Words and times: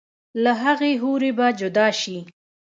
لۀ 0.43 0.53
هغې 0.63 0.91
حورې 1.01 1.31
به 1.37 1.47
جدا 1.59 1.87
شي 2.01 2.17